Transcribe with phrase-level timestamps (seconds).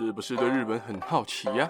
[0.00, 1.68] 是不是对日本很好奇呀？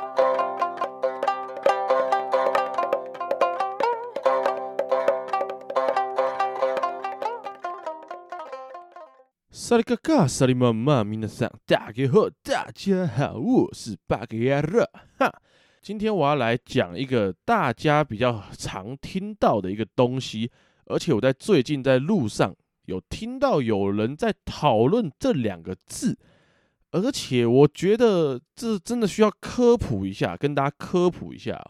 [9.50, 14.84] 萨利嘎嘎，萨利妈妈，咪娜桑，大家好，大家好，我是巴格亚热
[15.18, 15.32] 哈。
[15.80, 20.52] 今天我要来讲一个大家比较常听到的一个东西，
[20.84, 26.18] 而且我在最近在路上有听到有人在讨论这两个字，
[26.90, 31.62] 而且我觉得这真的需要科普一下，跟大家科普一下，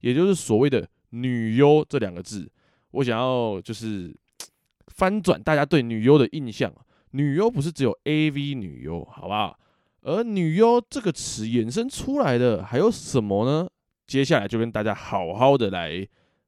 [0.00, 2.48] 也就是所谓的“女优”这两个字，
[2.92, 4.14] 我想要就是
[4.88, 6.72] 翻转大家对女优的印象。
[7.12, 9.58] 女优不是只有 AV 女优，好不好？
[10.02, 13.68] 而女优这个词衍生出来的还有什么呢？
[14.06, 16.06] 接下来就跟大家好好的来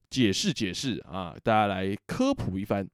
[0.08, 2.88] 解释解释啊，大家来科普一番。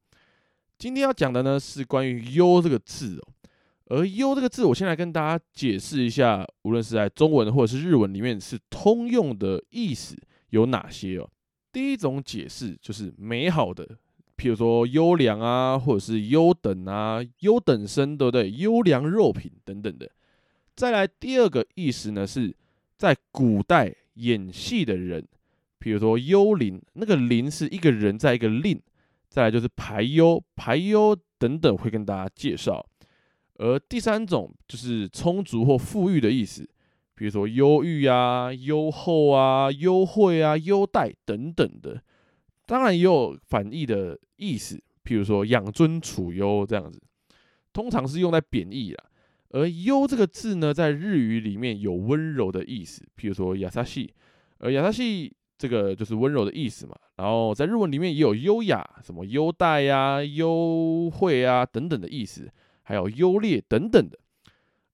[0.79, 3.29] 今天要讲的呢是关于“优”这个字哦，
[3.91, 10.17] 而“优”这个字，我先来跟大家解释一下，无论是在中文或者是日文里面是通用的意思
[10.51, 11.29] 有哪些哦。
[11.73, 13.87] 第一种解释就是美好的。
[14.37, 18.51] 譬如说优良啊，或者是优等啊，优等生，对不对？
[18.51, 20.09] 优良肉品等等的。
[20.77, 22.55] 再来第二个意思呢，是
[22.97, 25.27] 在古代演戏的人，
[25.81, 28.81] 譬如说幽灵，那个灵是一个人在一个令。
[29.29, 32.85] 再来就是排优，排优等等会跟大家介绍。
[33.58, 36.68] 而第三种就是充足或富裕的意思，
[37.16, 42.02] 比如说优裕啊、优厚啊、优惠啊、优待等等的。
[42.66, 47.02] 当然也有反义的意思，譬如说养尊处优这样子，
[47.72, 49.04] 通常是用在贬义啦。
[49.50, 54.10] 而优这个字呢，在日语里面有温柔的意思，譬如说优しい，
[54.58, 56.96] 而优しい这个就是温柔的意思嘛。
[57.18, 62.52] 然后在日文里面也有优雅、什么优待呀、优惠啊等等的意思，
[62.89, 64.19] 还有优劣等等的。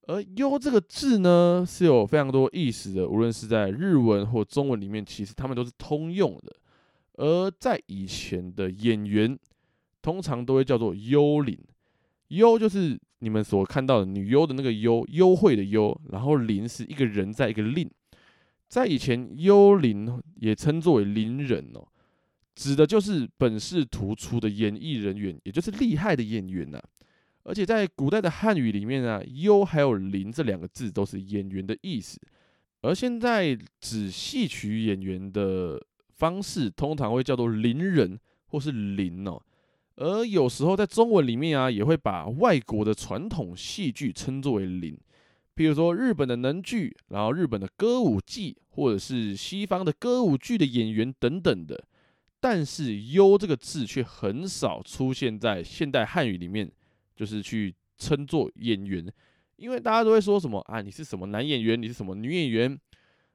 [0.08, 6.56] 而优这个字呢，是有非常多意思的，无论是在日文或中文里面，其实他们都是通用的。
[7.12, 9.38] 而在以前的演员，
[10.02, 11.56] 通常都会叫做幽灵，
[12.30, 17.88] 优就是你们所看到的女优的那个优，优惠的优，然后伶是一个人在一个令，
[18.66, 21.86] 在以前幽灵也称作为伶人哦，
[22.56, 26.82] 指的就是本事突出的演艺人员，也就是厉害的演员呐。
[27.44, 32.20] 而且在古代的汉语里面啊，优还有伶这两个字都是演员的意思，
[32.82, 35.80] 而现在指戏曲演员的。
[36.16, 38.16] 方式通常会叫做伶人
[38.46, 39.42] 或是伶哦，
[39.96, 44.96] 而有时候在中文里面啊，也会把外国的传统戏剧称作为伶，
[45.56, 51.84] 比如说日本的能剧，然后日本的歌舞伎，或者是西方的歌舞剧的演员等等的。
[52.38, 56.70] 但是“优”这个字却很少出现在现代汉语里面，
[57.14, 59.06] 就是去称作演员，
[59.56, 62.78] 因为大家都会说什么啊，你是什么男演员，你是什么女演员。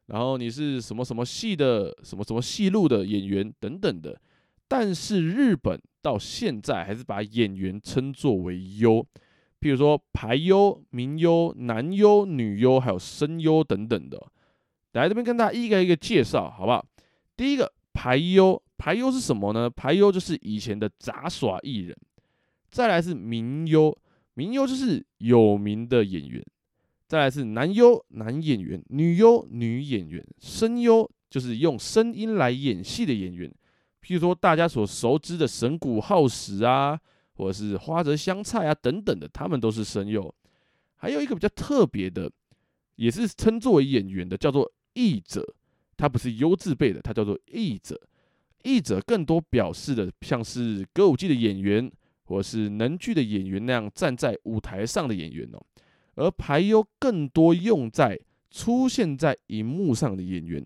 [0.07, 4.19] 然后你是什么什么戏的什么什么戏路的演员等等的，
[4.67, 9.05] 但是日本到现在还是把演员称作为优，
[9.61, 14.19] 譬如说排优、名优、男优、女优，还有声优等等的。
[14.93, 16.83] 来这边跟大家一个一个介绍，好不好？
[17.37, 19.69] 第一个排优，排优是什么呢？
[19.69, 21.95] 排优就是以前的杂耍艺人。
[22.69, 23.97] 再来是名优，
[24.35, 26.43] 名优就是有名的演员。
[27.07, 33.49] 再来是男优男演员，女优女演员，声优就是用声音来演戏的演员，
[34.03, 36.99] 譬如说大家所熟知的神谷浩史啊，
[37.33, 40.33] 或者是花泽香菜啊等等的，他们都是声优。
[40.97, 42.31] 还有一个比较特别的，
[42.95, 45.55] 也是称作为演员的，叫做译者，
[45.97, 47.99] 他不是优字辈的，他叫做译者。
[48.63, 51.89] 译者更多表示的像是歌舞伎的演员，
[52.29, 55.59] 或是能剧的演员那样站在舞台上的演员哦。
[56.15, 58.19] 而俳优更多用在
[58.51, 60.63] 出现在荧幕上的演员，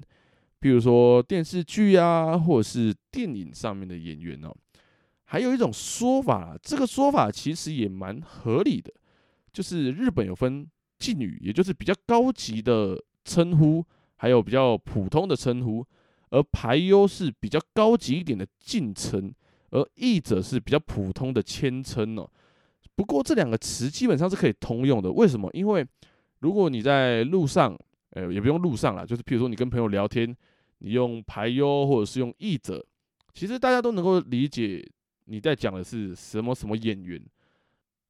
[0.60, 4.54] 比如说电视剧啊，或者是电影上面的演员哦。
[5.26, 8.92] 还有一种说法，这个说法其实也蛮合理的，
[9.52, 10.68] 就是日本有分
[11.00, 13.84] 敬语，也就是比较高级的称呼，
[14.16, 15.86] 还有比较普通的称呼。
[16.30, 19.32] 而俳优是比较高级一点的敬称，
[19.74, 22.30] 而译者是比较普通的谦称哦。
[22.96, 25.50] 不过这两个词基本上是可以通用的，为什么？
[25.52, 25.86] 因为
[26.42, 27.76] 如果你在路上，
[28.12, 30.36] 呃，也不用路上啦，就是譬如说你跟朋友聊天，
[30.78, 32.86] 你用排忧或者是用译者，
[33.34, 34.88] 其实大家都能够理解
[35.26, 37.20] 你在讲的是什么什么演员，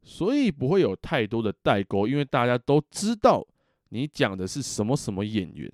[0.02, 3.42] 所以不会有太多的代沟，因为大家都知道
[3.88, 5.72] 你讲的是什么什么演员。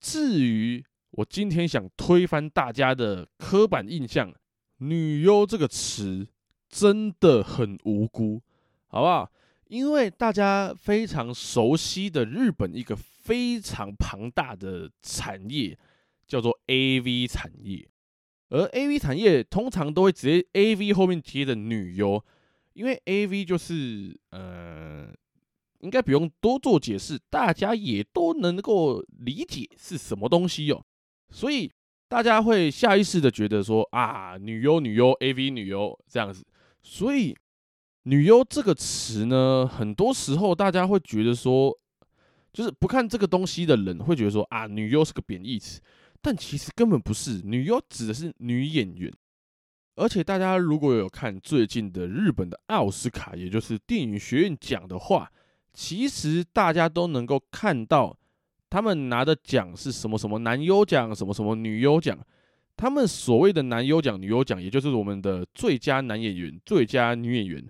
[0.00, 4.34] 至于我今天想推翻大家的刻板印象
[4.88, 6.28] ，“女优”这个词。
[6.72, 8.40] 真的很无辜，
[8.86, 9.30] 好不好？
[9.68, 15.78] 因为大家非常熟悉的日本一个非常庞大的产业
[16.26, 17.86] 叫做 AV 产业，
[18.48, 22.24] 而 AV 产业通常都会直接 AV 后面接着女优，
[22.72, 25.12] 因为 AV 就是呃。
[25.80, 30.86] 应该不用多做解释，大家也都能够理解是什么东西哦。
[31.28, 31.70] 所以
[32.12, 36.44] 大家会下意识的觉得说啊，女优、女优、AV 女优这样子。
[36.82, 37.34] 所以
[38.02, 41.74] 女优这个词呢，很多时候大家会觉得说，
[42.52, 45.80] 就是不看这个东西的人会觉得说啊，女优是个贬义词。
[46.20, 49.10] 但其实根本不是，女优指的是女演员。
[49.94, 55.32] 而且大家如果有看最近的日本的奥斯卡，也就是电影学院奖的话。
[55.72, 58.14] 其实大家都能够看到，
[58.72, 62.18] 他们拿的奖是什么什么男优奖，什么什么女优奖。
[62.74, 67.62] 他们所谓的男优奖、女优奖，也就是我们的最佳男演员、最佳女演员。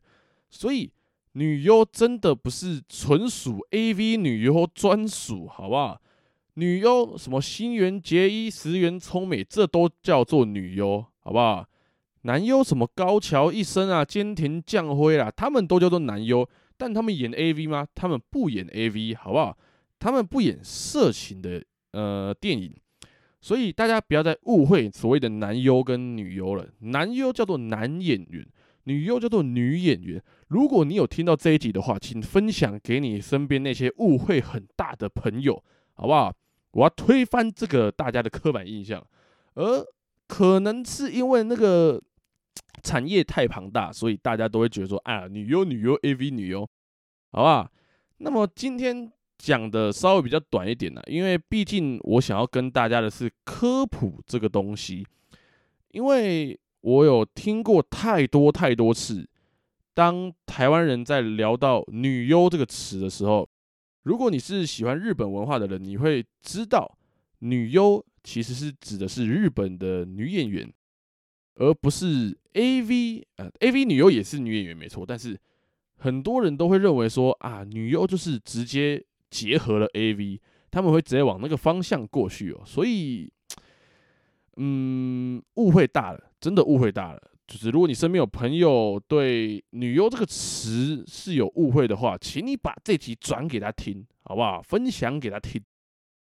[0.49, 0.89] 所以
[1.33, 6.01] 女优真的不是纯属 AV 女优专属，好不好？
[6.55, 11.67] 女优什么新垣结衣、石原聪美，这都叫做女优，好不好？
[12.21, 16.49] 男优什么高桥一生啊、菅田将辉啦，他们都叫做男优。
[16.77, 17.89] 但他们演 AV 吗？
[17.93, 19.59] 他们不演 AV，好不好？
[20.03, 21.63] 他们不演色情的
[21.93, 22.75] 呃电影，
[23.41, 26.67] 所以大家不要再误会所谓的男优跟女优了。
[26.81, 28.45] 男优叫做男演员，
[28.85, 30.21] 女优叫做女演员。
[30.49, 35.63] 如果你有听到这一集的话，请分享给你身边那些误会很大的朋友，
[35.95, 36.35] 好不好？
[36.73, 39.07] 我要推翻这个大家的刻板印象，
[39.55, 39.87] 而
[40.27, 42.03] 可能是因为那个。
[42.83, 46.69] 产业太庞大，所以大家都会觉得说，啊，女优、女优、AV 女优，
[47.31, 47.71] 好不好？
[48.17, 49.13] 那么今天
[49.43, 55.05] 讲的稍微比较短一点呢，因为毕竟我想要跟大家的是科普这个东西，
[55.91, 59.29] 因为我有听过太多太多次，
[59.95, 63.49] 当台湾人在聊到女优这个词的时候，
[64.05, 66.97] 如果你是喜欢日本文化的人，你会知道，
[67.41, 70.73] 女优其实是指的是日本的女演员。
[71.57, 75.39] 而不是 AV，呃，AV 女优也是女演员没错，但是
[75.99, 80.39] 很多人都会认为说啊，女优就是直接结合了 AV，
[80.71, 83.33] 他们会直接往那个方向过去哦，所以，
[84.59, 87.21] 嗯，误会大了，真的误会大了。
[87.47, 94.61] 就是如果你身边有朋友对女优这个词是有误会的话，请你把这集转给他听，好不好？
[94.61, 95.63] 分享给他听，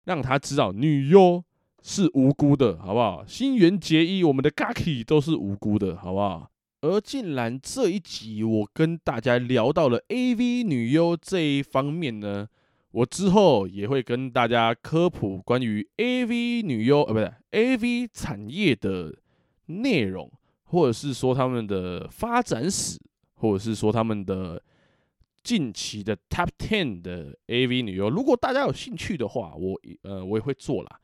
[0.04, 1.42] 让他知道女优。
[1.80, 3.24] 是无辜的，好不好？
[3.24, 6.50] 新垣结衣，我们的 Gaki 都是无辜的，好不好？
[6.80, 12.48] 而竟然这一集我跟大家聊到了 AV 女优这一方面呢，
[12.90, 19.14] 我之后也会跟大家科普关于 AV 女优，呃，不是 AV 产业的
[19.66, 20.30] 内容，
[20.64, 22.98] 或者是说他们的发展史，
[23.34, 24.62] 或者是说他们的
[25.42, 28.08] 近期的 Top Ten 的 AV 女优。
[28.08, 30.98] 如果大家有兴趣的话，我呃我也会做啦。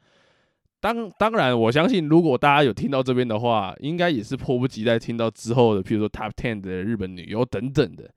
[0.80, 8.10] 当当然，我相信如果大家有听到这边的话，应该也是迫不及待听到之后的，譬如说 Top Ten 的日本女优等等的。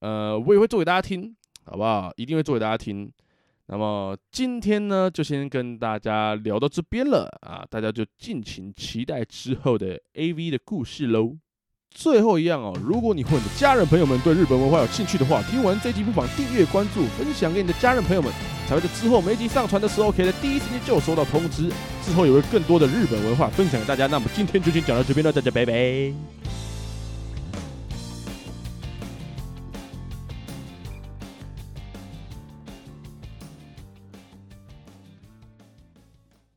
[0.00, 2.10] 呃，我也会做给大家听，好不好？
[2.16, 3.10] 一定会做给大家听。
[3.66, 11.36] 那么今天呢，就先跟大家聊到这边了啊，大家就敬请期待之后的 AV 的故事喽。
[11.92, 18.32] 最后一样哦，如果你和你的家人朋友们对日本文化有兴趣的话，听完这集不妨订阅、关注、分享给你的家人朋友们，
[18.68, 21.68] 才会在之后每集上传的时候，可以在第一时间就收到通知。
[22.02, 24.06] 之后也会更多的日本文化分享给大家。
[24.06, 26.39] 那么今天就先讲到这边了，大家拜拜。